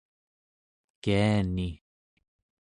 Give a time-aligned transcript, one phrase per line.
[1.03, 1.69] kiani